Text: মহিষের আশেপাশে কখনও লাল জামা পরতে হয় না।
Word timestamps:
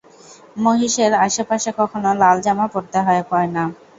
মহিষের 0.57 1.11
আশেপাশে 1.25 1.69
কখনও 1.79 2.11
লাল 2.21 2.37
জামা 2.45 2.65
পরতে 2.73 2.99
হয় 3.01 3.23
না। 3.23 3.63